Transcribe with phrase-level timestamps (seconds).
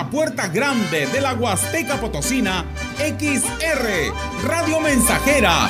[0.00, 2.64] la puerta grande de la Huasteca Potosina,
[2.96, 5.68] XR, Radio Mensajera,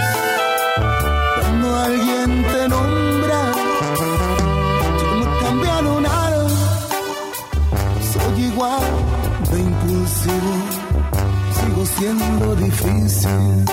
[1.40, 3.40] cuando alguien te nombra.
[4.98, 6.48] Yo no he cambiado nada
[8.12, 8.82] soy igual
[9.50, 10.52] de impulsivo,
[11.56, 13.64] sigo siendo difícil,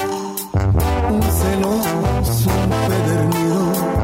[1.09, 2.52] un celoso.
[2.94, 4.00] He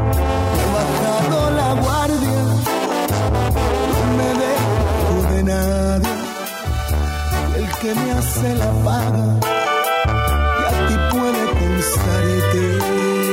[7.87, 9.39] que me hace la paga,
[10.59, 13.26] y a ti puede constarte.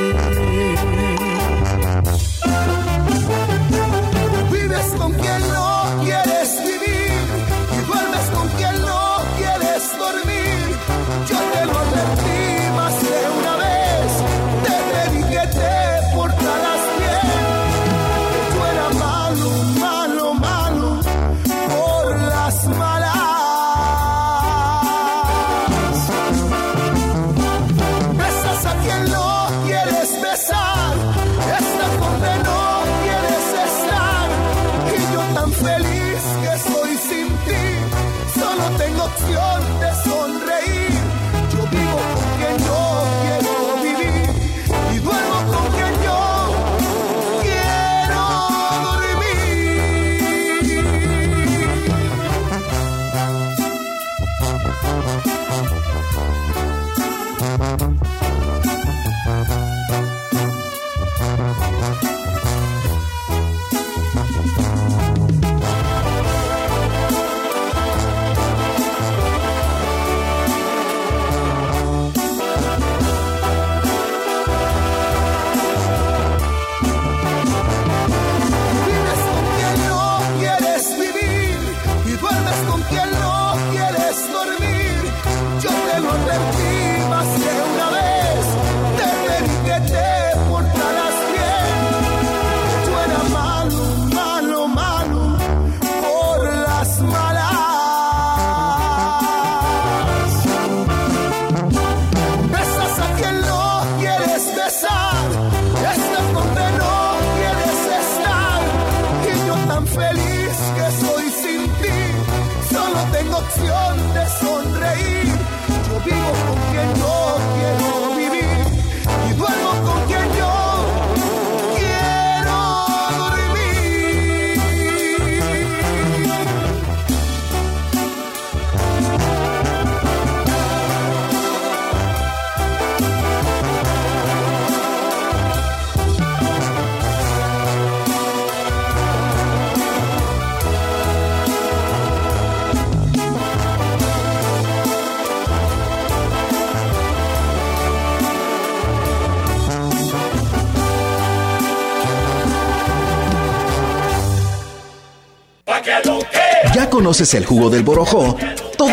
[156.95, 158.37] Conoces el jugo del Borojó,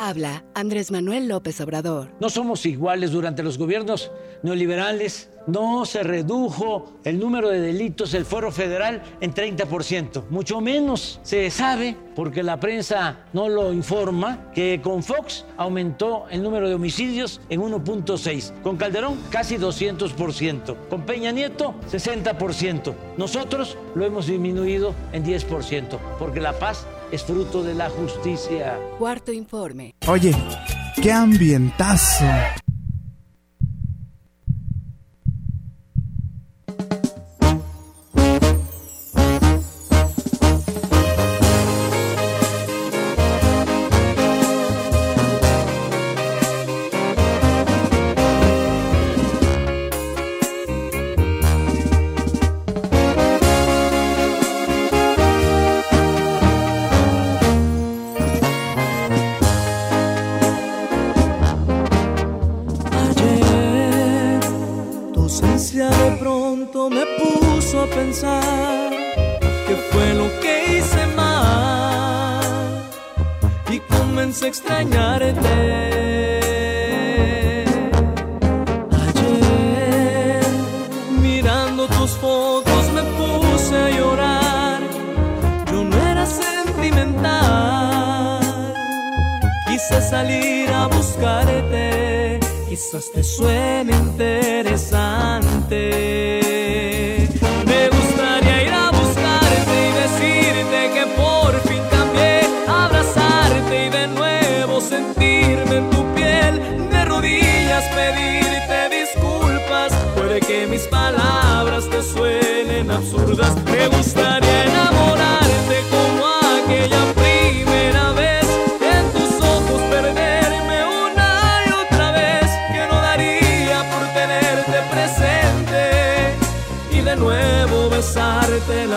[0.00, 2.08] Habla Andrés Manuel López Obrador.
[2.20, 4.12] No somos iguales durante los gobiernos
[4.44, 5.28] neoliberales.
[5.48, 10.24] No se redujo el número de delitos del foro federal en 30%.
[10.28, 16.42] Mucho menos se sabe, porque la prensa no lo informa, que con Fox aumentó el
[16.42, 18.60] número de homicidios en 1.6.
[18.62, 20.76] Con Calderón casi 200%.
[20.90, 22.94] Con Peña Nieto 60%.
[23.16, 28.78] Nosotros lo hemos disminuido en 10%, porque la paz es fruto de la justicia.
[28.98, 29.94] Cuarto informe.
[30.06, 30.34] Oye,
[31.02, 32.26] qué ambientazo.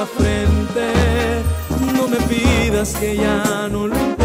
[0.06, 0.92] Frente.
[1.94, 4.20] No me pidas que ya no lo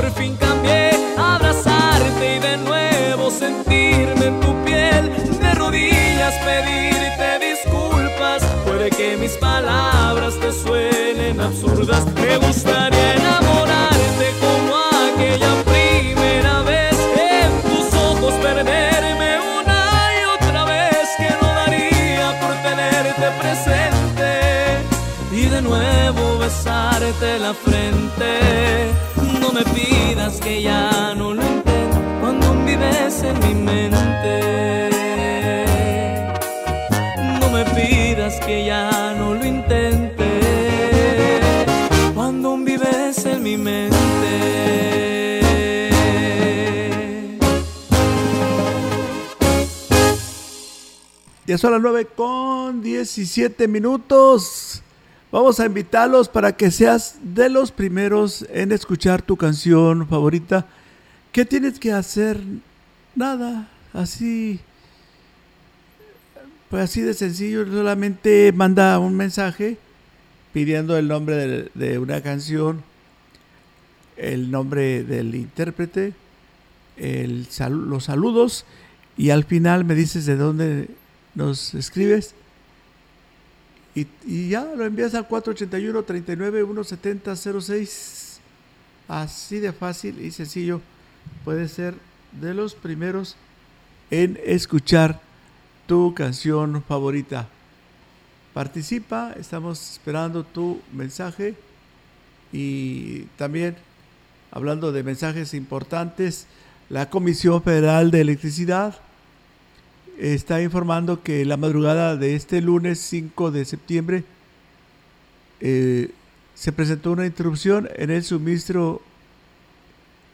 [0.00, 5.04] por fin cambié, abrazarte y de nuevo sentirme en tu piel,
[5.40, 8.44] de rodillas pedirte disculpas.
[8.64, 12.04] Puede que mis palabras te suenen absurdas.
[12.14, 14.70] Me gustaría enamorarte como
[15.08, 16.96] aquella primera vez,
[17.34, 19.80] en tus ojos perderme una
[20.18, 24.30] y otra vez, que no daría por tenerte presente
[25.32, 29.17] y de nuevo besarte la frente.
[29.58, 34.90] Me pidas que ya no lo intento cuando vives en mi mente.
[37.40, 40.30] No me pidas que ya no lo intente
[42.14, 43.96] cuando vives en mi mente.
[51.46, 54.84] Ya son las 9 con 17 minutos.
[55.30, 60.64] Vamos a invitarlos para que seas de los primeros en escuchar tu canción favorita.
[61.32, 62.40] ¿Qué tienes que hacer?
[63.14, 64.58] Nada, así.
[66.70, 69.76] Pues así de sencillo, solamente manda un mensaje
[70.54, 72.82] pidiendo el nombre de, una canción,
[74.16, 76.14] el nombre del intérprete,
[76.96, 78.64] el los saludos
[79.18, 80.88] y al final me dices de dónde
[81.34, 82.34] nos escribes
[84.26, 88.40] y, ya lo envías al 481 39 170 06
[89.08, 90.80] así de fácil y sencillo
[91.44, 91.94] puedes ser
[92.32, 93.36] de los primeros
[94.10, 95.20] en escuchar
[95.86, 97.48] tu canción favorita.
[98.52, 101.54] Participa estamos esperando tu mensaje
[102.52, 103.76] y también
[104.50, 106.46] hablando de mensajes importantes
[106.90, 108.98] la Comisión Federal de Electricidad
[110.18, 114.24] está informando que la madrugada de este lunes 5 de septiembre
[115.60, 116.10] eh,
[116.54, 119.00] se presentó una interrupción en el suministro,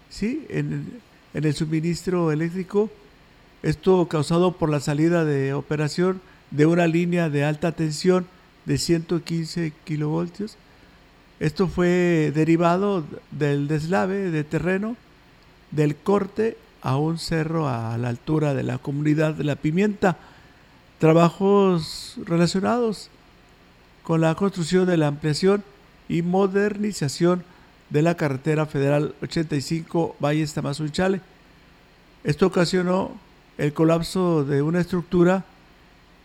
[0.09, 1.01] sí, en,
[1.35, 2.91] en el suministro eléctrico.
[3.63, 8.27] Esto causado por la salida de operación de una línea de alta tensión
[8.65, 10.57] de 115 kilovoltios.
[11.41, 14.97] Esto fue derivado del deslave de terreno
[15.73, 20.19] del corte a un cerro a la altura de la comunidad de la pimienta.
[20.99, 23.11] Trabajos relacionados
[24.05, 25.65] con la construcción de la ampliación
[26.09, 27.43] y modernización
[27.89, 31.23] de la carretera federal 85 Valles Tamazunchale.
[32.23, 33.13] Esto ocasionó
[33.57, 35.45] el colapso de una estructura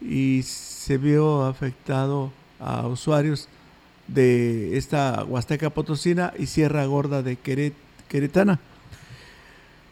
[0.02, 3.48] y se vio afectado a usuarios
[4.08, 8.60] de esta Huasteca Potosina y Sierra Gorda de Queretana.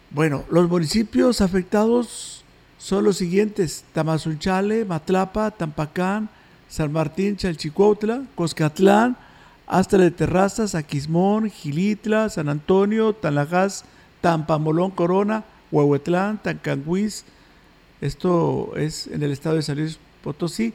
[0.10, 2.46] Bueno, los municipios afectados
[2.78, 6.30] son los siguientes: Tamazunchale, Matlapa, Tampacán,
[6.70, 9.18] San Martín, Chalchicuautla, Coscatlán,
[9.68, 13.84] Astra de Terrazas, Aquismón, Gilitla, San Antonio, Tanlajas,
[14.22, 17.26] Tampamolón, Corona, Huehuetlán, Tancanguis.
[18.00, 20.74] Esto es en el estado de San Luis Potosí.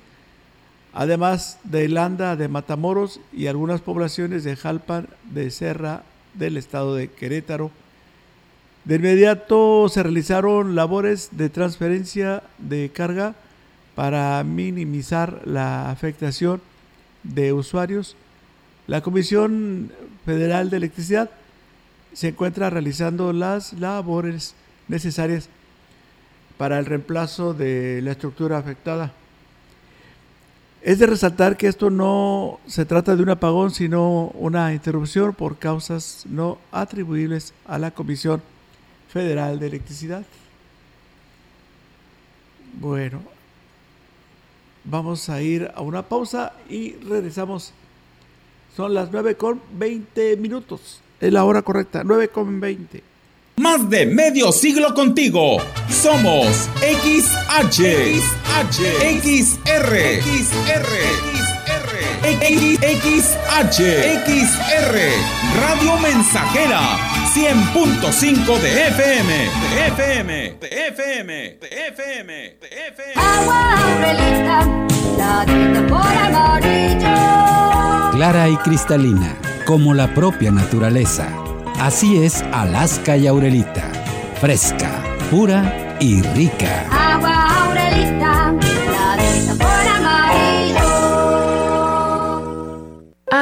[0.92, 6.02] Además de Landa, de Matamoros y algunas poblaciones de Jalpan, de Serra,
[6.34, 7.70] del estado de Querétaro
[8.84, 13.34] de inmediato se realizaron labores de transferencia de carga
[13.94, 16.60] para minimizar la afectación
[17.22, 18.16] de usuarios.
[18.88, 19.92] La Comisión
[20.24, 21.30] Federal de Electricidad
[22.12, 24.54] se encuentra realizando las labores
[24.88, 25.48] necesarias
[26.58, 29.12] para el reemplazo de la estructura afectada.
[30.82, 35.58] Es de resaltar que esto no se trata de un apagón, sino una interrupción por
[35.58, 38.42] causas no atribuibles a la Comisión
[39.12, 40.24] Federal de Electricidad.
[42.80, 43.22] Bueno,
[44.84, 47.72] vamos a ir a una pausa y regresamos.
[48.74, 51.00] Son las 9 con 20 minutos.
[51.20, 53.02] Es la hora correcta, 9 con 20.
[53.56, 55.58] Más de medio siglo contigo.
[55.90, 56.46] Somos
[56.80, 58.80] XH, XH,
[59.20, 61.41] XR, XR, XR,
[62.22, 63.82] XH,
[64.24, 64.94] XR,
[65.60, 66.80] Radio Mensajera
[67.34, 69.32] 100.5 de FM,
[69.74, 73.14] de FM, de FM, de FM, de FM.
[73.16, 74.56] Agua Aurelita,
[75.18, 75.44] la
[75.88, 77.16] por amarillo.
[78.12, 79.36] Clara y cristalina,
[79.66, 81.26] como la propia naturaleza.
[81.80, 83.90] Así es Alaska y Aurelita.
[84.40, 86.86] Fresca, pura y rica.
[86.88, 88.31] Agua Aurelita,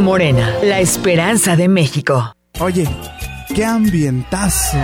[0.00, 2.34] Morena, la esperanza de México.
[2.58, 2.88] Oye,
[3.54, 4.78] qué ambientazo.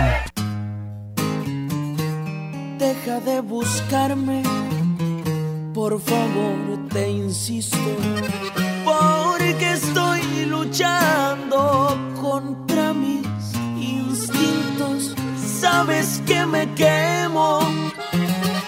[2.77, 4.43] Deja de buscarme,
[5.73, 7.77] por favor, te insisto,
[8.85, 13.25] porque estoy luchando contra mis
[13.79, 15.15] instintos.
[15.59, 17.59] Sabes que me quemo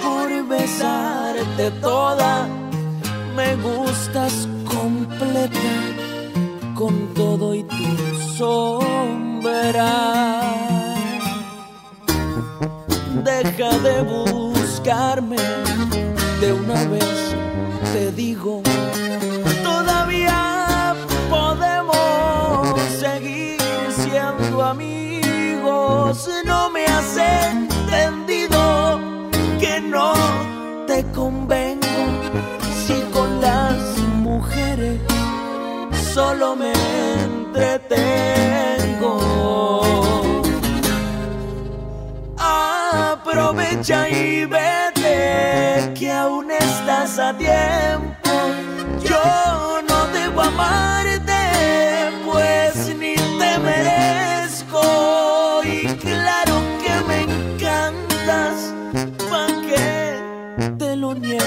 [0.02, 2.48] por besarte toda,
[3.36, 6.09] me gustas completa
[6.80, 7.76] con todo y tu
[8.38, 9.92] sombra.
[13.22, 15.36] Deja de buscarme
[16.40, 17.36] de una vez,
[17.92, 18.64] te digo,
[19.62, 20.96] todavía
[21.30, 23.58] podemos seguir
[24.02, 26.30] siendo amigos.
[43.80, 48.30] Aprovecha y vete, que aún estás a tiempo.
[49.02, 55.62] Yo no debo amarte, pues ni te merezco.
[55.64, 58.74] Y claro que me encantas,
[59.30, 60.20] ¿pa' qué
[60.78, 61.46] te lo niego?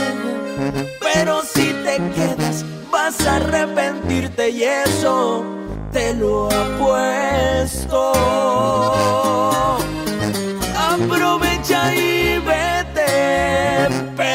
[1.01, 5.45] Pero si te quedas vas a arrepentirte y eso
[5.93, 8.32] te lo apuesto.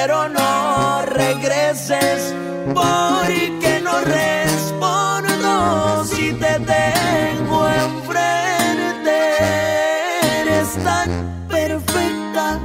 [0.07, 2.33] Pero no regreses
[2.73, 9.19] porque no respondo si te tengo enfrente.
[10.43, 12.57] Eres tan perfecta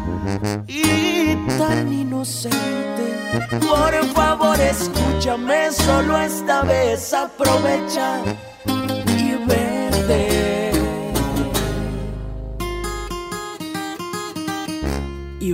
[0.68, 3.18] y tan inocente.
[3.58, 7.12] Por favor, escúchame solo esta vez.
[7.12, 8.20] Aprovecha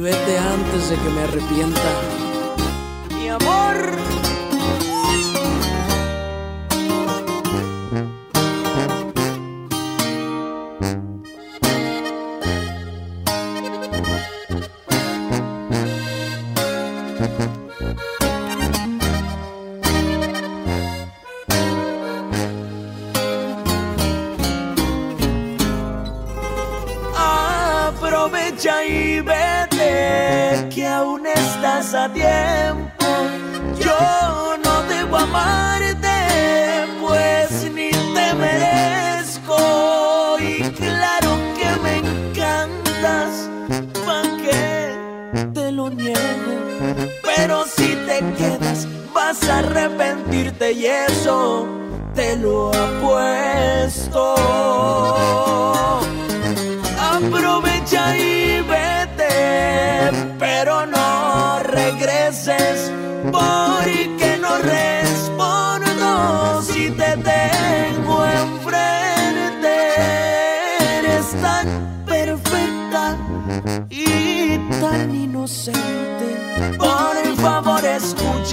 [0.01, 1.91] Vete antes de que me arrepienta.
[3.17, 4.18] Mi amor.
[31.89, 33.07] Tiempo.
[33.81, 39.57] Yo no debo amarte, pues ni te merezco.
[40.39, 43.49] Y claro que me encantas,
[44.05, 44.99] ¿pa' qué
[45.55, 46.19] te lo niego?
[47.25, 51.67] Pero si te quedas, vas a arrepentirte y eso
[52.15, 54.48] te lo apuesto.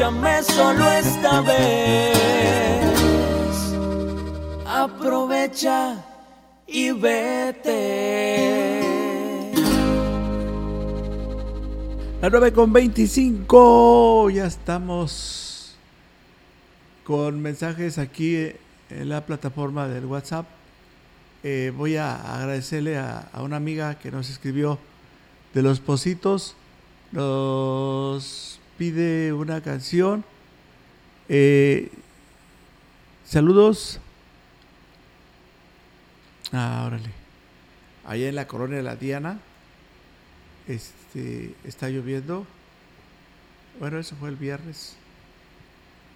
[0.05, 2.15] Escúchame solo esta vez.
[4.67, 6.05] Aprovecha
[6.67, 8.81] y vete.
[12.21, 14.29] La 9 con 25.
[14.29, 15.75] Ya estamos
[17.03, 18.51] con mensajes aquí
[18.89, 20.45] en la plataforma del WhatsApp.
[21.43, 24.79] Eh, voy a agradecerle a, a una amiga que nos escribió
[25.53, 26.55] de los Positos.
[27.11, 30.23] Nos pide una canción.
[31.29, 31.89] Eh,
[33.25, 33.99] saludos.
[36.51, 37.09] Ah, órale.
[38.05, 39.39] Allá en la colonia de la Diana.
[40.67, 42.45] Este, está lloviendo.
[43.79, 44.95] Bueno, eso fue el viernes.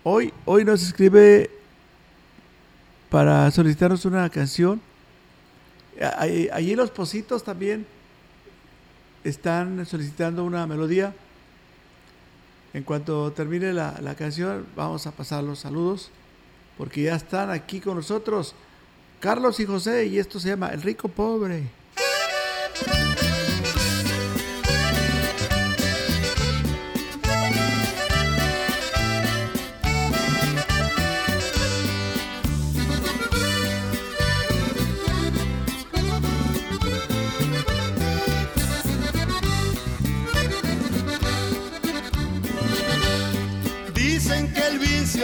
[0.04, 1.50] Hoy, hoy nos escribe
[3.10, 4.82] para solicitarnos una canción.
[6.52, 7.86] Allí los Positos también
[9.24, 11.14] están solicitando una melodía.
[12.74, 16.12] En cuanto termine la, la canción, vamos a pasar los saludos,
[16.78, 18.54] porque ya están aquí con nosotros
[19.20, 21.64] Carlos y José, y esto se llama El Rico Pobre.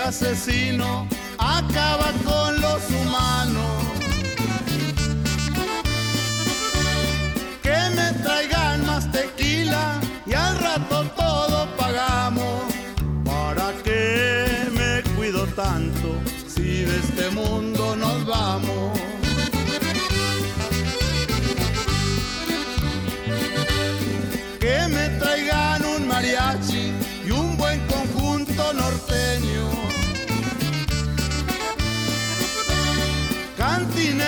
[0.06, 1.08] Asesino
[1.40, 3.95] acaba con los humanos.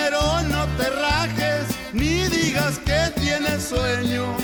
[0.08, 4.34] Cantinero, no te rajes, ni digas que tienes sueño.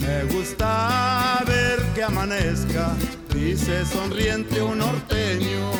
[0.00, 2.94] Me gusta ver que amanezca,
[3.34, 5.70] dice sonriente un norteño.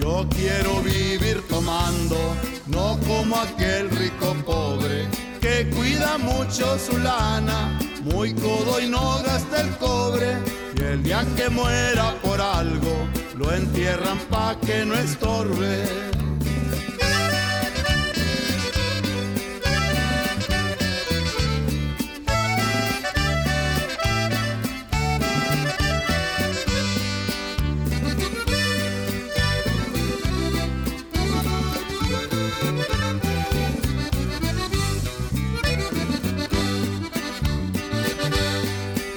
[0.00, 5.06] Yo quiero vivir tomando, no como aquel rico pobre
[5.40, 10.38] que cuida mucho su lana, muy codo y no gasta el cobre.
[10.76, 15.84] Y el día que muera por algo, lo entierran pa' que no estorbe.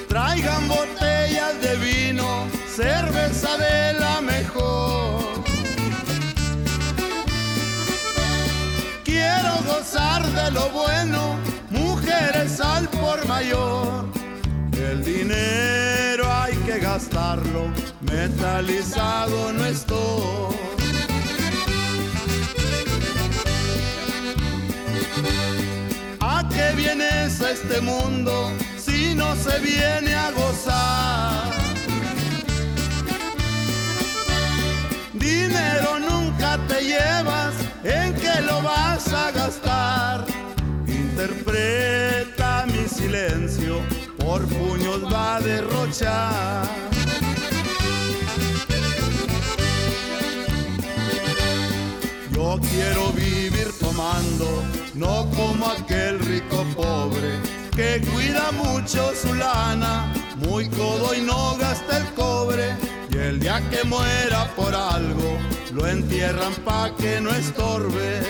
[0.08, 4.01] Traigan botellas de vino, cerveza de
[9.92, 11.36] de lo bueno,
[11.68, 14.06] mujeres al por mayor.
[14.72, 17.68] el dinero hay que gastarlo,
[18.00, 20.56] metalizado no estoy.
[26.20, 31.52] ¿A qué vienes a este mundo si no se viene a gozar?
[35.12, 35.98] Dinero
[36.42, 40.24] nunca te llevas, ¿en qué lo vas a gastar?
[40.86, 43.80] Interpreta mi silencio,
[44.18, 46.66] por puños va a derrochar.
[52.32, 57.38] Yo quiero vivir tomando, no como aquel rico pobre
[57.76, 62.91] que cuida mucho su lana, muy codo y no gasta el cobre.
[63.12, 65.38] Y el día que muera por algo,
[65.74, 68.22] lo entierran pa' que no estorbe.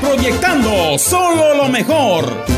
[0.00, 2.57] Proyectando solo lo mejor.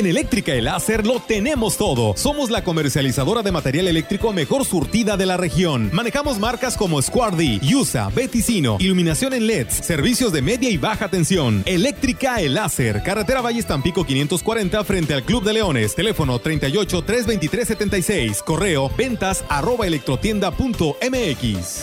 [0.00, 2.14] En Eléctrica El Láser lo tenemos todo.
[2.16, 5.90] Somos la comercializadora de material eléctrico mejor surtida de la región.
[5.92, 11.62] Manejamos marcas como Squardi, Yusa, Beticino, iluminación en LEDs, servicios de media y baja tensión.
[11.66, 15.94] Eléctrica El Láser, carretera Valle Tampico 540 frente al Club de Leones.
[15.94, 18.42] Teléfono 38 323 76.
[18.42, 21.82] Correo ventas arroba electrotienda.mx.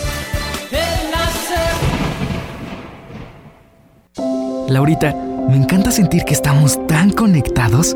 [4.70, 5.14] Laurita,
[5.48, 7.96] me encanta sentir que estamos tan conectados.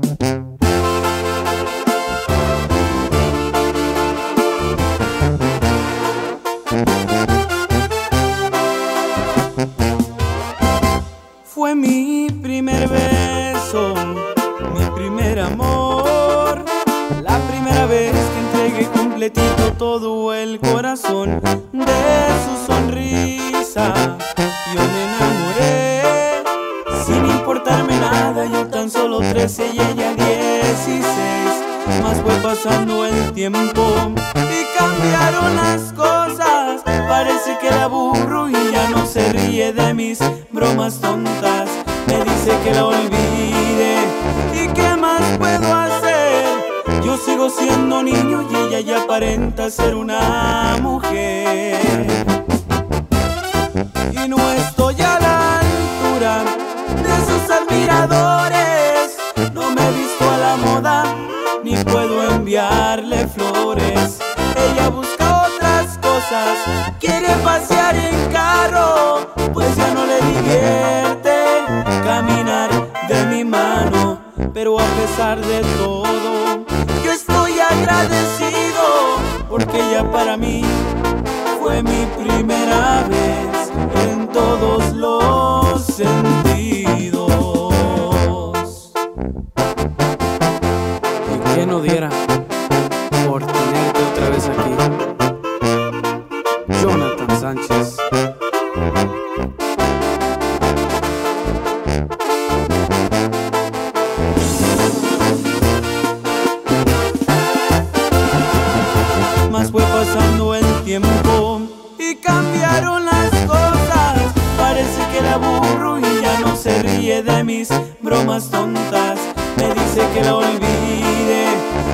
[109.69, 111.61] Fue pasando el tiempo
[111.99, 114.33] y cambiaron las cosas.
[114.57, 117.69] Parece que la burro y ya no se ríe de mis
[118.01, 119.19] bromas tontas.
[119.57, 121.45] Me dice que la olvide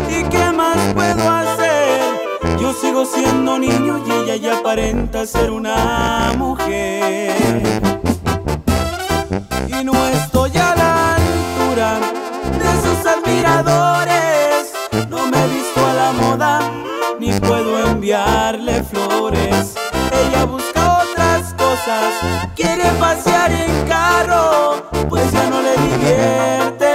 [0.09, 1.99] y qué más puedo hacer.
[2.59, 7.35] Yo sigo siendo niño y ella ya aparenta ser una mujer.
[9.67, 11.99] Y no estoy a la altura
[12.59, 14.56] de sus admiradores
[18.07, 19.75] enviarle flores.
[20.13, 22.13] Ella busca otras cosas,
[22.55, 26.89] quiere pasear en carro, pues ya no le divierte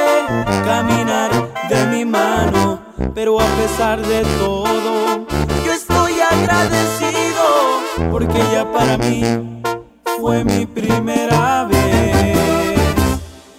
[0.64, 1.30] caminar
[1.68, 2.80] de mi mano.
[3.14, 5.26] Pero a pesar de todo,
[5.66, 7.44] yo estoy agradecido,
[8.10, 9.22] porque ella para mí
[10.18, 12.38] fue mi primera vez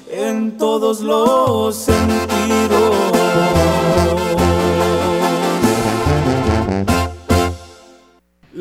[0.09, 3.13] en todos los sentidos.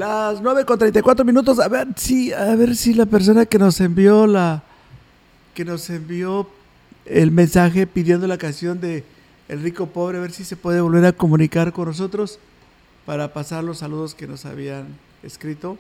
[0.03, 1.61] Las 9 con 34 minutos.
[1.61, 4.65] A ver si, a ver si la persona que nos envió la.
[5.55, 6.51] que nos envió
[7.05, 9.05] el mensaje pidiendo la canción de
[9.47, 12.41] El Rico Pobre, a ver si se puede volver a comunicar con nosotros
[13.07, 14.89] para pasar los saludos que nos habían
[15.23, 15.79] escrito.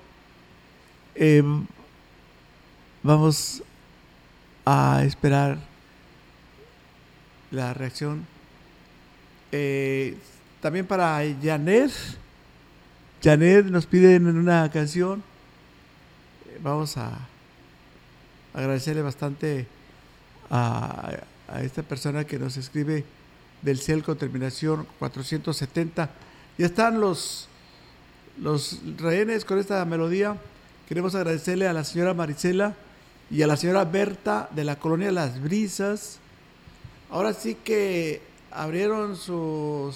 [1.16, 1.42] Eh,
[3.02, 3.64] vamos
[4.64, 5.58] a esperar
[7.50, 8.24] la reacción.
[9.50, 10.16] Eh,
[10.60, 11.90] también para Janet.
[13.22, 15.22] Janet nos pide en una canción.
[16.48, 17.28] Eh, Vamos a
[18.52, 19.68] agradecerle bastante
[20.50, 21.18] a,
[21.62, 23.04] esta persona que nos escribe
[23.62, 26.10] del CEL con terminación 470.
[26.58, 27.46] Ya están los,
[28.40, 30.36] los rehenes con esta melodía.
[30.88, 32.74] Queremos agradecerle a la señora Marisela
[33.30, 36.18] y a la señora Berta de la colonia Las Brisas.
[37.08, 39.94] Ahora sí que abrieron su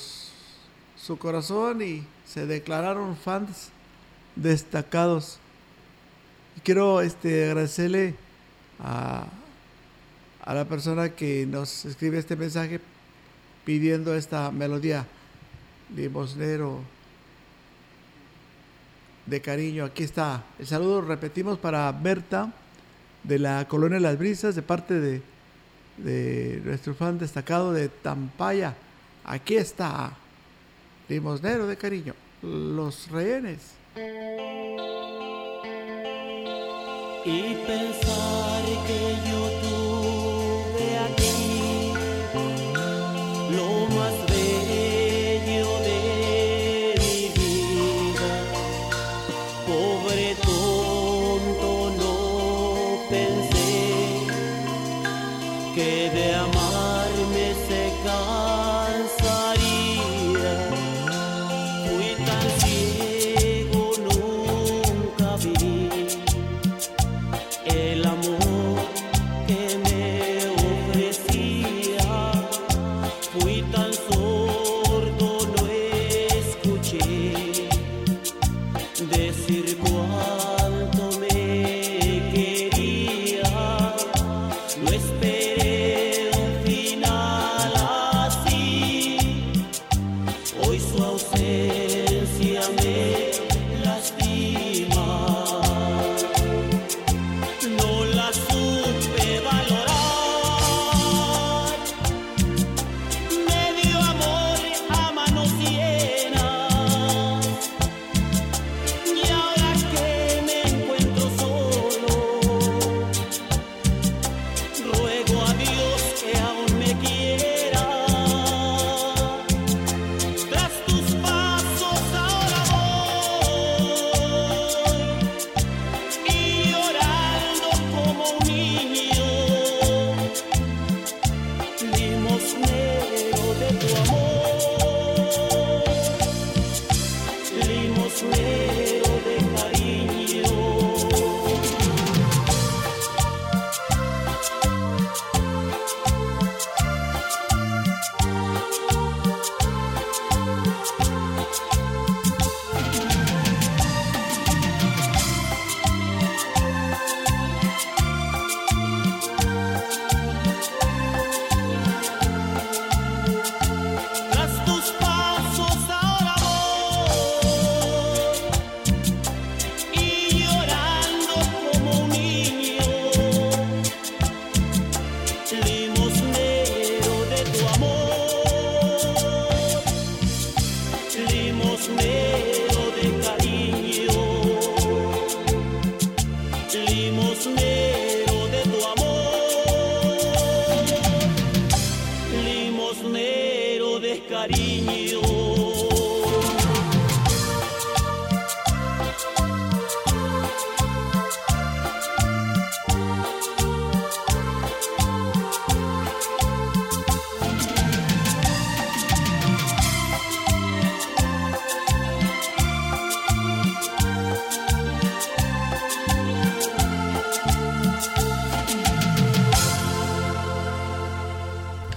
[1.18, 3.70] corazón y se declararon fans
[4.34, 5.38] destacados.
[6.56, 8.14] Y quiero este, agradecerle
[8.80, 9.26] a,
[10.42, 12.80] a la persona que nos escribe este mensaje
[13.64, 15.06] pidiendo esta melodía
[15.94, 16.80] limosnero
[19.26, 19.84] de cariño.
[19.84, 20.44] Aquí está.
[20.58, 22.52] El saludo repetimos para Berta
[23.22, 25.22] de la Colonia Las Brisas de parte de,
[25.98, 28.74] de nuestro fan destacado de Tampaya.
[29.24, 30.16] Aquí está.
[31.08, 32.14] Limosnero de cariño.
[32.42, 33.74] Los rehenes.
[37.24, 39.45] Y pensar que yo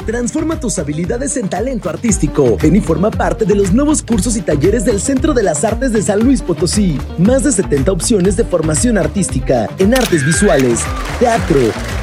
[0.09, 2.57] Transforma tus habilidades en talento artístico.
[2.59, 5.93] Ven y forma parte de los nuevos cursos y talleres del Centro de las Artes
[5.93, 6.97] de San Luis Potosí.
[7.19, 10.79] Más de 70 opciones de formación artística en artes visuales,
[11.19, 11.59] teatro,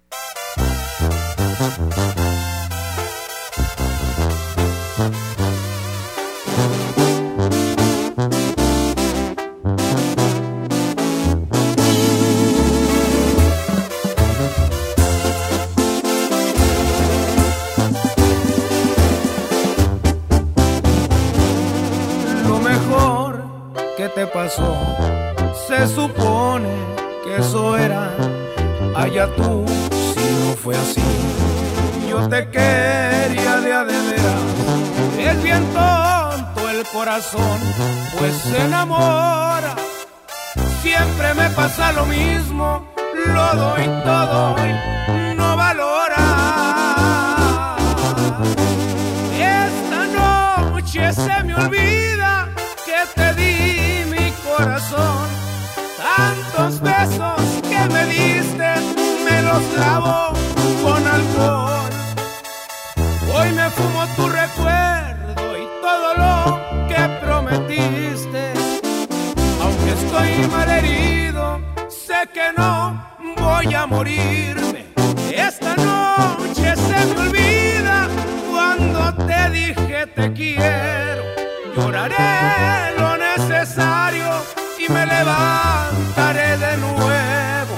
[25.67, 26.67] Se supone
[27.23, 28.09] que eso era.
[28.95, 29.65] Allá tú,
[30.13, 31.01] si no fue así,
[32.09, 34.41] yo te quería de a de veras.
[35.17, 37.59] Es bien tonto el corazón,
[38.17, 39.75] pues se enamora.
[40.81, 42.85] Siempre me pasa lo mismo,
[43.25, 45.90] lo doy todo y no valora.
[54.63, 55.27] Corazón.
[55.97, 58.69] Tantos besos que me diste,
[59.25, 60.33] me los lavo
[60.83, 61.89] con alcohol.
[63.33, 68.53] Hoy me fumo tu recuerdo y todo lo que prometiste.
[69.61, 73.03] Aunque estoy mal herido, sé que no
[73.37, 74.85] voy a morirme.
[75.31, 78.07] Esta noche se me olvida
[78.49, 81.23] cuando te dije te quiero.
[81.75, 82.90] Lloraré
[84.93, 87.75] me levantaré de nuevo.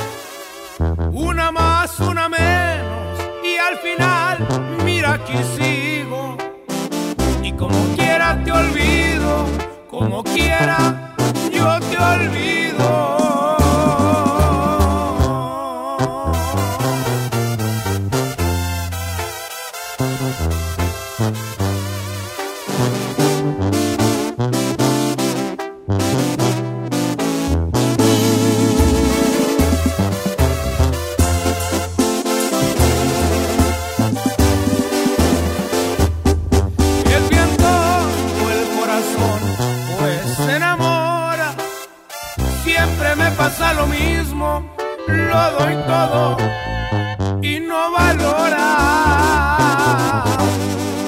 [1.11, 4.37] Una más, una menos y al final,
[4.83, 6.37] mira aquí sigo.
[7.41, 9.45] Y como quiera te olvido,
[9.89, 11.13] como quiera
[11.51, 13.22] yo te olvido.
[43.75, 44.63] Lo mismo,
[45.07, 46.37] lo doy todo
[47.41, 48.67] y no valora.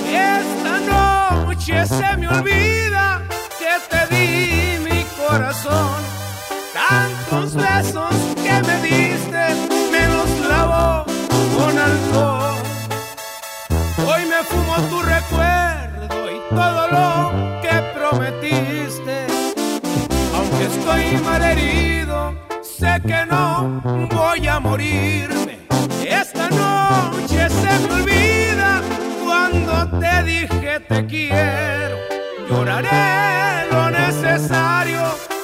[0.07, 3.22] Esta noche se me olvida
[3.59, 5.97] que te di mi corazón.
[6.74, 8.13] Tantos besos
[8.43, 9.43] que me diste,
[9.91, 11.05] me los lavo
[11.57, 12.55] con alcohol.
[14.07, 17.07] Hoy me fumo tu recuerdo y todo lo
[17.61, 19.16] que prometiste.
[20.36, 22.14] Aunque estoy mal herido,
[23.06, 23.82] que no
[24.12, 25.60] voy a morirme.
[26.08, 28.82] Esta noche se me olvida
[29.24, 31.97] cuando te dije te quiero.
[32.49, 35.01] Lloraré lo necesario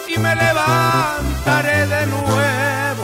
[0.07, 3.03] y me levantaré de nuevo.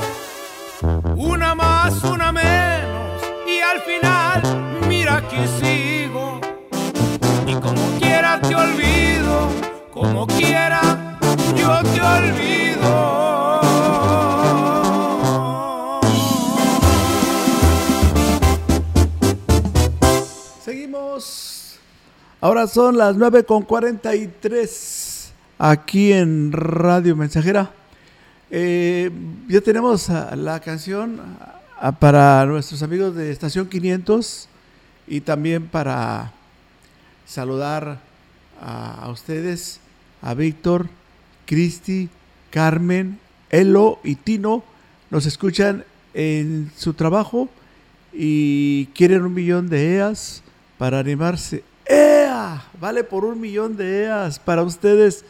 [1.15, 4.41] Una más, una menos y al final,
[4.87, 6.39] mira aquí sigo.
[7.45, 9.49] Y como quiera te olvido,
[9.93, 11.17] como quiera
[11.55, 13.76] yo te olvido.
[22.39, 27.71] Ahora son las 9 con 43 aquí en Radio Mensajera.
[28.51, 29.09] Eh,
[29.47, 31.19] ya tenemos la canción
[31.99, 34.47] para nuestros amigos de Estación 500
[35.07, 36.31] y también para
[37.25, 37.99] saludar
[38.61, 39.79] a, ustedes,
[40.21, 40.87] a Víctor,
[41.47, 42.09] Cristi,
[42.51, 43.19] Carmen,
[43.49, 44.63] Elo y Tino.
[45.09, 47.49] Nos escuchan en su trabajo
[48.13, 50.43] y quieren un millón de EAS
[50.77, 51.63] para animarse.
[51.85, 52.63] ¡Ea!
[52.79, 55.23] Vale por un millón de EAS para ustedes.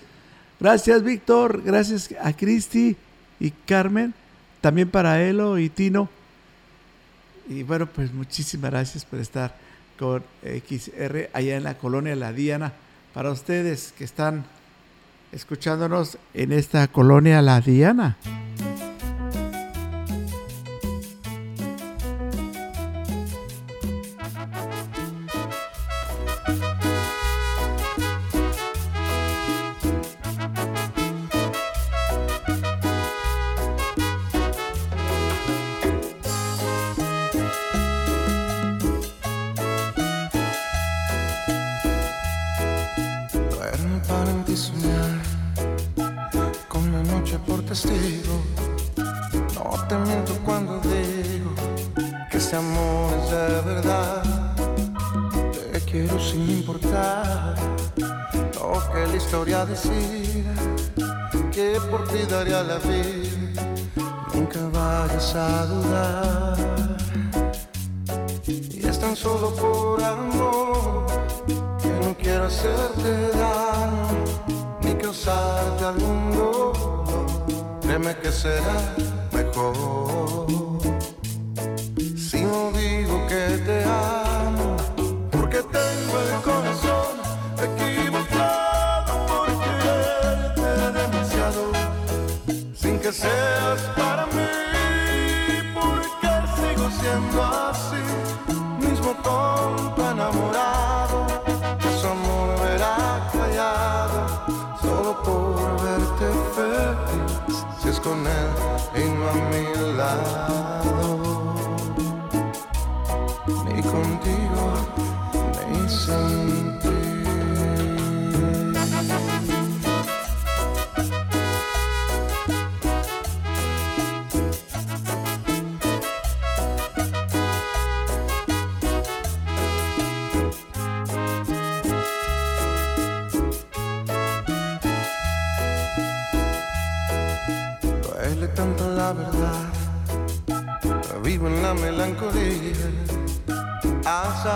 [0.60, 1.62] Gracias, Víctor.
[1.64, 2.98] Gracias a Cristi
[3.40, 4.14] y Carmen.
[4.62, 6.10] También para Elo y Tino.
[7.48, 9.56] Y bueno, pues muchísimas gracias por estar
[9.98, 12.74] con XR allá en la colonia La Diana.
[13.14, 14.46] Para ustedes que están
[15.32, 18.18] escuchándonos en esta colonia La Diana.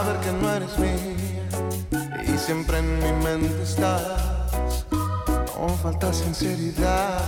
[0.02, 1.43] saber que no eres mía
[2.26, 4.86] y siempre en mi mente estás.
[5.60, 7.22] No falta sinceridad,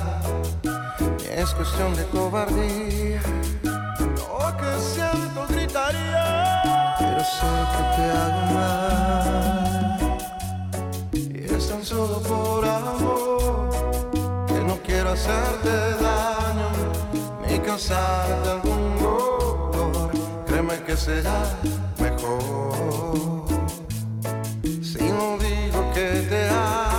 [1.23, 3.21] y es cuestión de cobardía.
[3.63, 9.97] Lo que siento gritaría, pero sé que te hago mal.
[11.13, 13.69] Y es tan solo por amor
[14.47, 15.73] que no quiero hacerte
[16.07, 16.69] daño
[17.47, 20.11] ni causarte algún dolor.
[20.47, 21.39] Créeme que será
[22.25, 23.45] amor,
[24.81, 26.92] sin un digo que te amo.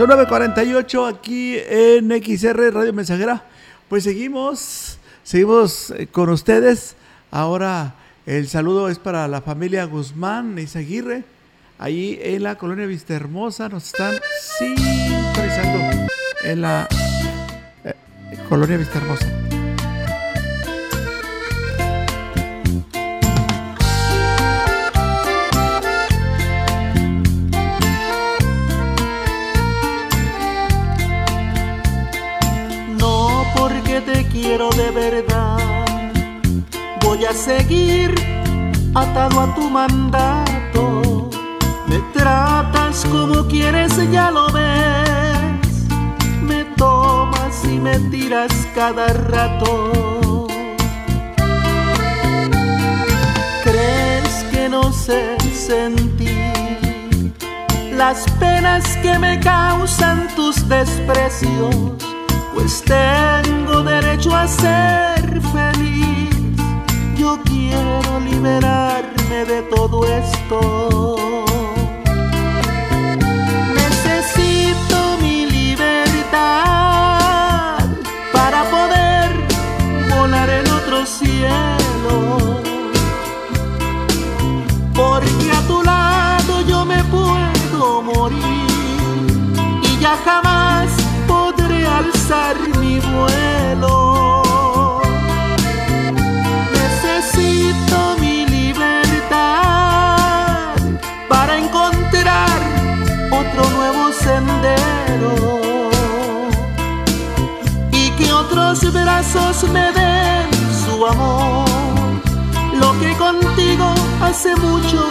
[0.00, 3.44] 9.48 aquí en XR Radio Mensajera.
[3.86, 6.96] Pues seguimos, seguimos eh, con ustedes.
[7.30, 11.24] Ahora El saludo es para la familia Guzmán Izaguirre.
[11.78, 14.14] Ahí en la colonia Vista Hermosa nos están
[14.58, 16.08] sintonizando
[16.44, 16.88] en la
[17.84, 17.94] eh,
[18.48, 19.49] colonia Vista Hermosa.
[37.30, 38.12] A seguir
[38.92, 41.30] atado a tu mandato.
[41.86, 45.86] Me tratas como quieres, ya lo ves.
[46.42, 50.48] Me tomas y me tiras cada rato.
[53.62, 57.32] ¿Crees que no sé sentir
[57.96, 61.76] las penas que me causan tus desprecios?
[62.54, 66.39] Pues tengo derecho a ser feliz.
[67.20, 71.49] Yo quiero liberarme de todo esto.
[109.32, 110.50] Brazos me den
[110.84, 111.68] su amor.
[112.74, 115.08] Lo que contigo hace mucho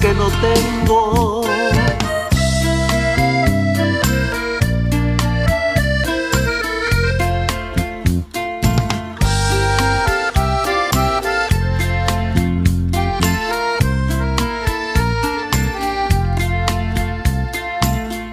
[0.00, 1.42] que no tengo.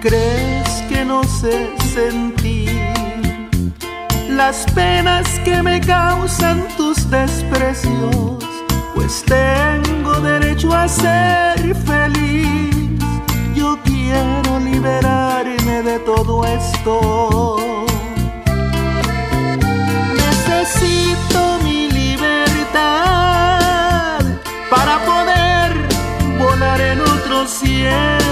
[0.00, 2.37] ¿Crees que no sé sentir
[4.48, 8.38] las penas que me causan tus desprecios?
[8.94, 12.74] Pues tengo derecho a ser feliz.
[13.54, 17.58] Yo quiero liberarme de todo esto.
[20.22, 22.78] Necesito mi libertad
[24.70, 25.68] para poder
[26.38, 28.27] volar en otro cielo.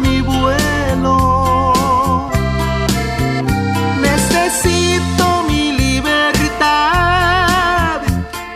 [0.00, 1.16] Mi vuelo.
[4.00, 6.70] Necesito mi libertad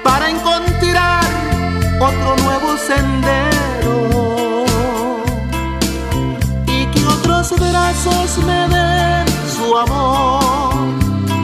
[0.05, 1.25] para encontrar
[2.01, 3.97] otro nuevo sendero
[6.67, 9.27] y que otros brazos me den
[9.57, 10.73] su amor.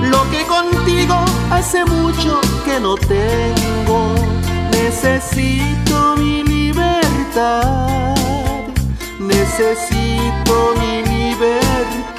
[0.03, 1.17] Lo que contigo
[1.51, 4.15] hace mucho que no tengo.
[4.71, 8.18] Necesito mi libertad.
[9.59, 12.18] Necesito mi libertad.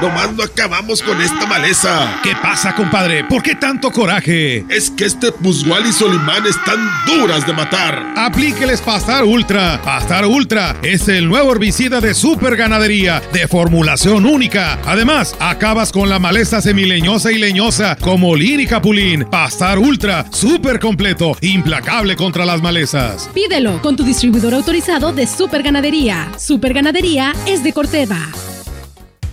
[0.00, 2.20] Nomás no acabamos con esta maleza.
[2.22, 3.24] ¿Qué pasa, compadre?
[3.24, 4.66] ¿Por qué tanto coraje?
[4.68, 8.04] Es que este Pusgual y Solimán están duras de matar.
[8.14, 9.80] Aplíqueles Pastar Ultra.
[9.82, 14.78] Pastar Ultra es el nuevo herbicida de super ganadería de formulación única.
[14.84, 19.24] Además, acabas con la maleza semileñosa y leñosa como Lin y Capulín.
[19.30, 23.30] Pastar Ultra, súper completo, implacable contra las malezas.
[23.32, 26.32] Pídelo con tu distribuidor autorizado de Super Ganadería.
[26.36, 28.18] Super Ganadería es de Corteva.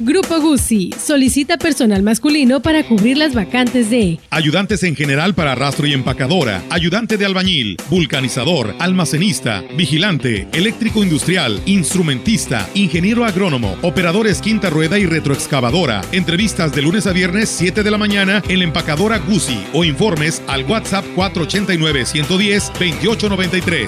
[0.06, 5.88] Grupo Guzzi solicita personal masculino para cubrir las vacantes de Ayudantes en general para rastro
[5.88, 14.70] y empacadora, ayudante de albañil, vulcanizador, almacenista, vigilante, eléctrico industrial, instrumentista, ingeniero agrónomo, operadores quinta
[14.70, 16.02] rueda y retroexcavadora.
[16.12, 20.42] Entrevistas de lunes a viernes 7 de la mañana en la empacadora Guzzi o informes
[20.48, 23.88] al WhatsApp 489 110 2893.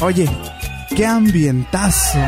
[0.00, 0.28] Oye,
[0.96, 2.18] qué ambientazo.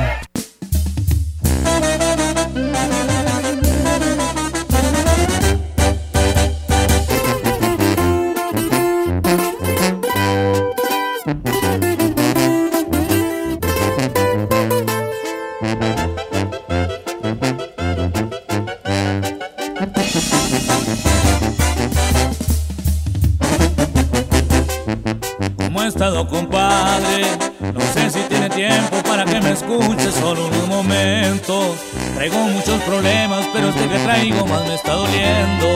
[25.85, 27.26] ¿Cómo ha estado, compadre?
[27.61, 31.76] No sé si tiene tiempo para que me escuche solo unos momentos.
[32.14, 35.66] Traigo muchos problemas, pero este que traigo más me está doliendo.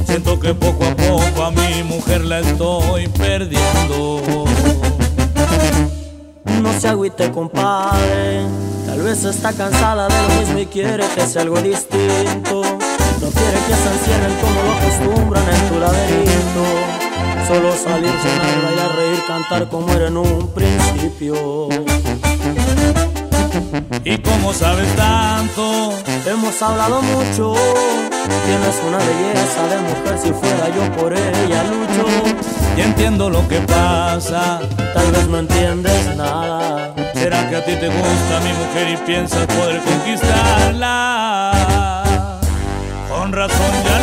[0.00, 4.46] Si Siento que poco a poco a mi mujer la estoy perdiendo.
[6.62, 8.46] No se agüite, compadre.
[8.86, 12.62] Tal vez está cansada de lo mismo y quiere que sea algo distinto.
[12.62, 17.03] No quiere que se encierren como lo acostumbran en tu laberinto.
[17.46, 21.68] Solo salir, cenar, bailar, reír, cantar como era en un principio.
[24.04, 25.92] ¿Y cómo sabes tanto?
[26.26, 27.54] Hemos hablado mucho.
[28.46, 32.06] Tienes una belleza de mujer, si fuera yo por ella lucho.
[32.76, 34.60] Y entiendo lo que pasa,
[34.94, 36.94] tal vez no entiendes nada.
[37.14, 41.52] ¿Será que a ti te gusta mi mujer y piensas poder conquistarla?
[43.08, 43.93] Con razón ya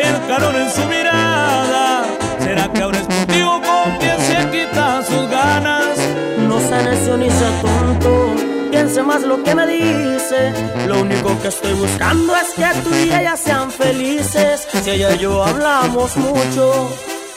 [0.00, 2.04] el calor en su mirada.
[2.40, 5.98] ¿Será que ahora es contigo con quien se quita sus ganas?
[6.46, 8.34] No sea necio ni sea tonto,
[8.70, 10.52] piense más lo que me dice.
[10.86, 14.66] Lo único que estoy buscando es que tú y ella sean felices.
[14.82, 16.90] Si ella y yo hablamos mucho,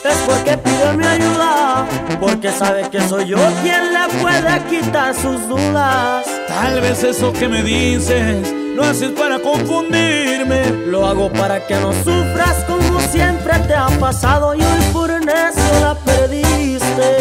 [0.04, 1.86] es porque pide mi ayuda,
[2.20, 6.26] porque sabe que soy yo quien le puede quitar sus dudas.
[6.48, 10.70] Tal vez eso que me dices lo haces para confundirme.
[10.88, 15.80] Lo hago para que no sufras como siempre te ha pasado y hoy por necio
[15.82, 17.12] la perdiste.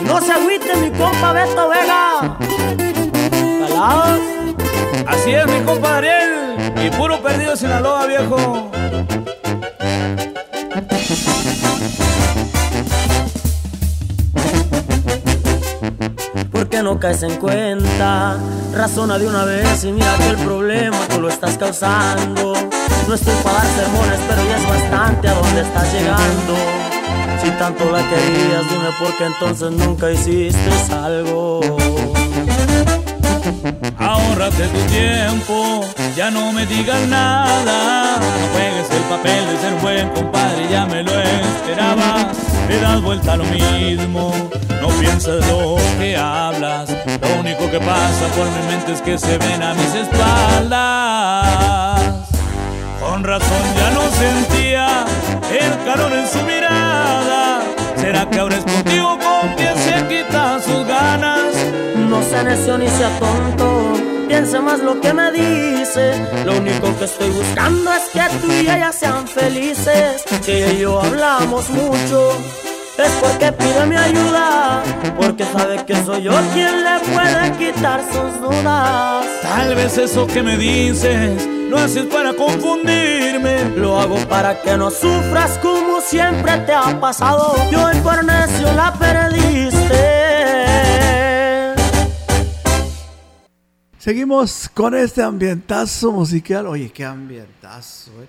[0.00, 2.38] Y no se agüite mi compa Beto Vega.
[3.60, 4.20] Calados.
[5.06, 8.70] Así es mi compa Ariel y puro perdido Sinaloa viejo.
[16.82, 18.36] ¿Por qué no caes en cuenta?
[18.74, 22.54] Razona de una vez y mira que el problema tú lo estás causando.
[23.06, 26.56] No estoy para dar sermones, pero ya es bastante a dónde estás llegando.
[27.40, 31.60] Si tanto la querías, dime por qué entonces nunca hiciste algo.
[33.98, 35.84] Ahórrate tu tiempo,
[36.16, 38.18] ya no me digas nada.
[38.18, 42.28] No juegues el papel de ser buen compadre, ya me lo esperaba.
[42.68, 44.32] Le das vuelta a lo mismo,
[44.80, 46.88] no piensas lo que hablas.
[47.20, 50.72] Lo único que pasa por mi mente es que se ven a mis espaldas.
[53.00, 55.04] Con razón ya no sentía
[55.50, 57.62] el calor en su mirada.
[57.96, 61.54] ¿Será que ahora es contigo con quien se quita sus ganas?
[61.96, 63.92] No sea necio ni sea tonto,
[64.32, 66.14] piense más lo que me dice.
[66.46, 70.24] Lo único que estoy buscando es que tú y ella sean felices.
[70.40, 72.30] Si ella y yo hablamos mucho,
[72.96, 74.82] es porque pide mi ayuda,
[75.18, 79.26] porque sabe que soy yo quien le puede quitar sus dudas.
[79.42, 83.64] Tal vez eso que me dices lo haces para confundirme.
[83.76, 87.54] Lo hago para que no sufras como siempre te ha pasado.
[87.70, 90.21] Y hoy por necio la perdiste.
[94.02, 96.66] Seguimos con este ambientazo musical.
[96.66, 98.26] Oye, qué ambientazo, ¿eh?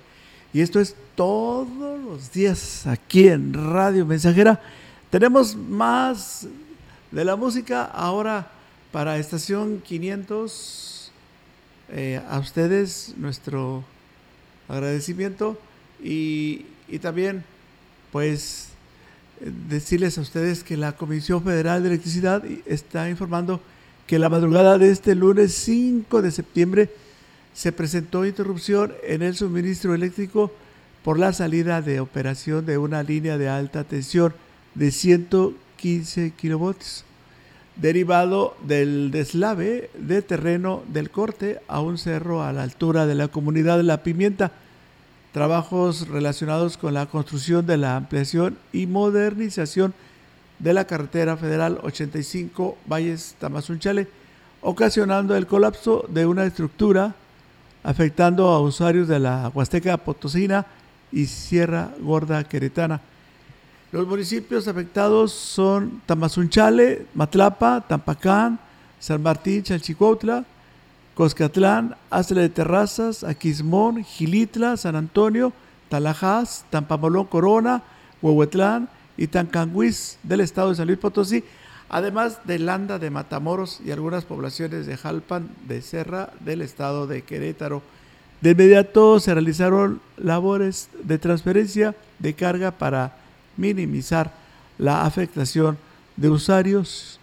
[0.54, 4.62] Y esto es todos los días aquí en Radio Mensajera.
[5.10, 6.46] Tenemos más
[7.10, 8.52] de la música ahora
[8.92, 11.12] para estación 500.
[11.90, 13.84] Eh, a ustedes nuestro
[14.68, 15.60] agradecimiento
[16.04, 17.44] y, y también
[18.12, 18.68] pues
[19.68, 23.60] decirles a ustedes que la Comisión Federal de Electricidad está informando
[24.08, 26.90] que la madrugada de este lunes 5 de septiembre
[27.54, 30.52] se presentó interrupción en el suministro eléctrico
[31.04, 34.34] por la salida de operación de una línea de alta tensión
[34.76, 37.06] de 115 kilovoltios,
[37.76, 43.28] derivado del deslave de terreno del corte a un cerro a la altura de la
[43.28, 44.52] comunidad de La Pimienta.
[45.32, 50.13] Trabajos relacionados con la construcción de la ampliación y modernización de
[50.72, 54.08] la carretera federal 85 Valles Tamazunchale,
[54.62, 57.16] ocasionando el colapso de una estructura
[57.84, 60.66] afectando a usuarios de la Huasteca Potosina
[61.12, 63.02] y Sierra Gorda Queretana.
[63.92, 68.58] Los municipios afectados son Tamazunchale, Matlapa, Tampacán,
[69.00, 70.46] San Martín, Chalchicuautla,
[71.14, 75.52] Coscatlán, Astra de Terrazas, Aquismón, Gilitla, San Antonio,
[75.90, 77.84] Talajás, Tampamolón, Corona,
[78.22, 78.88] Huehuetlán
[79.18, 81.44] y Tancanguis del estado de San Luis Potosí,
[81.90, 87.22] además de Landa de Matamoros y algunas poblaciones de Jalpan de Serra del estado de
[87.22, 87.84] Querétaro.
[88.42, 93.16] De inmediato se realizaron labores de transferencia de carga para
[93.58, 94.34] minimizar
[94.78, 95.78] la afectación
[96.18, 97.20] de usuarios.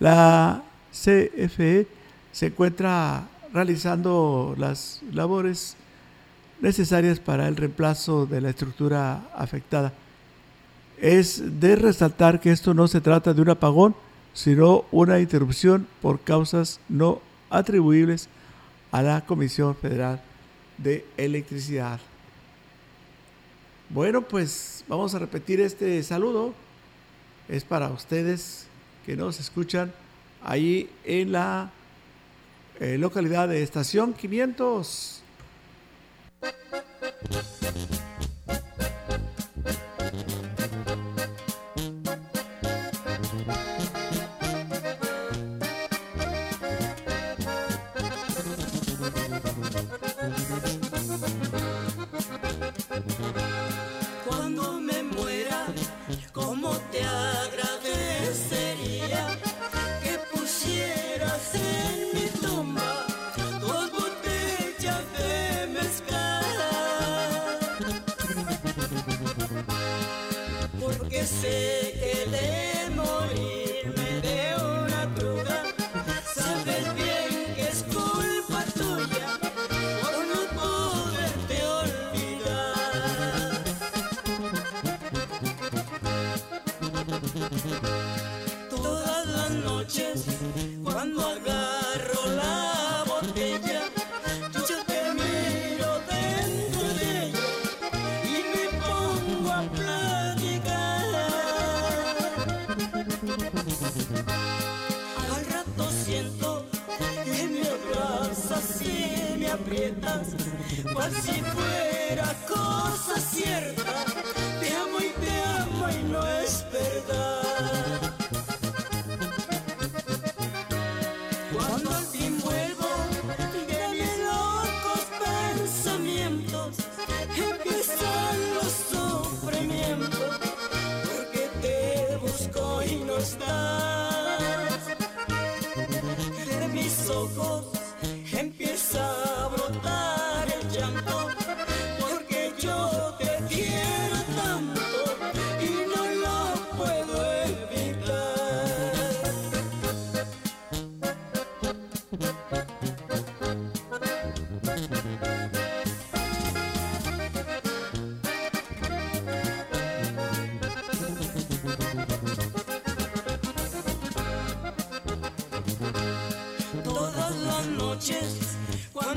[0.00, 0.62] La
[0.92, 1.86] CFE
[2.32, 5.76] se encuentra realizando las labores
[6.60, 9.92] necesarias para el reemplazo de la estructura afectada.
[11.00, 13.94] Es de resaltar que esto no se trata de un apagón,
[14.32, 17.20] sino una interrupción por causas no
[17.50, 18.28] atribuibles
[18.90, 20.22] a la Comisión Federal
[20.78, 22.00] de electricidad.
[23.90, 26.54] Bueno, pues vamos a repetir este saludo.
[27.48, 28.66] Es para ustedes
[29.04, 29.92] que nos escuchan
[30.42, 31.70] ahí en la
[32.80, 35.22] eh, localidad de Estación 500.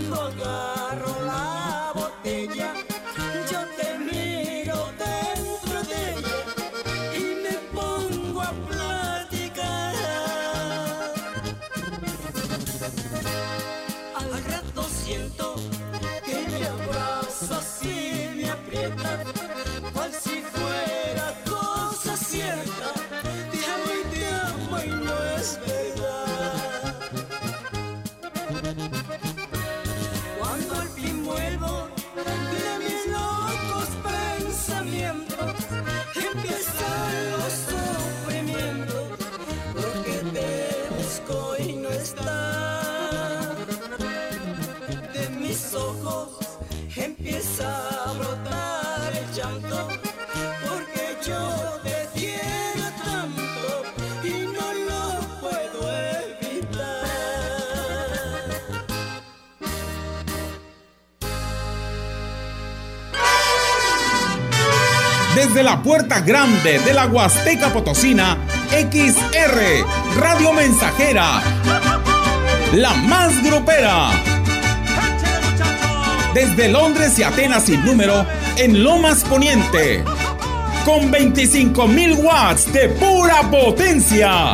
[0.09, 0.66] Cuando agarro
[65.47, 68.37] Desde la puerta grande de la Huasteca Potosina,
[68.69, 71.41] XR, Radio Mensajera,
[72.73, 74.09] la más grupera.
[76.33, 78.25] Desde Londres y Atenas sin número,
[78.57, 80.03] en Lomas Poniente,
[80.83, 84.53] con 25.000 watts de pura potencia.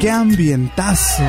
[0.00, 1.22] qué ambientazo.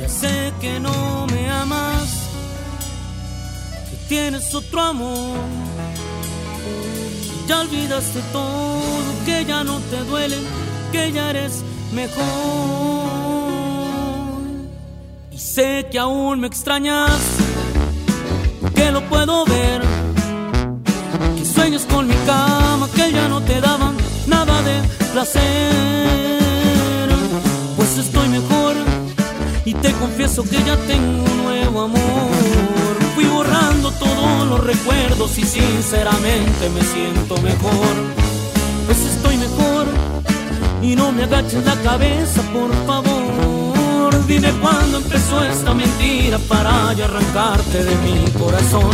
[0.00, 2.08] Ya sé que no me amas,
[3.90, 5.38] que tienes otro amor.
[7.46, 8.80] Ya olvidaste todo,
[9.24, 10.38] que ya no te duele,
[10.92, 11.62] que ya eres
[11.92, 13.25] mejor.
[15.36, 17.20] Y sé que aún me extrañas,
[18.74, 19.82] que lo puedo ver.
[21.36, 23.94] Que sueños con mi cama, que ya no te daban
[24.26, 24.80] nada de
[25.12, 25.42] placer.
[27.76, 28.76] Pues estoy mejor
[29.66, 32.96] y te confieso que ya tengo un nuevo amor.
[33.14, 37.94] Fui borrando todos los recuerdos y sinceramente me siento mejor.
[38.86, 39.86] Pues estoy mejor
[40.80, 43.25] y no me agaches la cabeza, por favor.
[44.24, 48.90] Dime cuándo empezó esta mentira para ya arrancarte de mi corazón.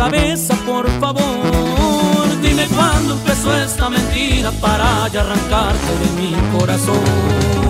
[0.00, 2.40] Cabeza, por favor.
[2.40, 7.69] Dime cuándo empezó esta mentira para ya arrancarte de mi corazón.